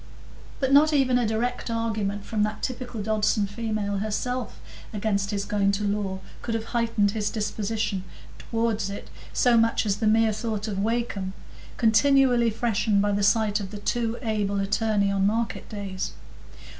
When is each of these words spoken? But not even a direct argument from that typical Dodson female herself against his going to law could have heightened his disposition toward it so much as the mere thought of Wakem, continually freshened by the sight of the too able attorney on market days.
But 0.59 0.73
not 0.73 0.93
even 0.93 1.19
a 1.19 1.27
direct 1.27 1.69
argument 1.69 2.25
from 2.25 2.41
that 2.41 2.63
typical 2.63 3.03
Dodson 3.03 3.45
female 3.45 3.97
herself 3.97 4.59
against 4.93 5.29
his 5.29 5.45
going 5.45 5.71
to 5.73 5.83
law 5.83 6.21
could 6.41 6.55
have 6.55 6.63
heightened 6.73 7.11
his 7.11 7.29
disposition 7.29 8.03
toward 8.39 8.81
it 8.89 9.11
so 9.31 9.57
much 9.57 9.85
as 9.85 9.97
the 9.97 10.07
mere 10.07 10.33
thought 10.33 10.67
of 10.67 10.79
Wakem, 10.79 11.33
continually 11.77 12.49
freshened 12.49 12.99
by 12.99 13.11
the 13.11 13.21
sight 13.21 13.59
of 13.59 13.69
the 13.69 13.77
too 13.77 14.17
able 14.23 14.59
attorney 14.59 15.11
on 15.11 15.27
market 15.27 15.69
days. 15.69 16.13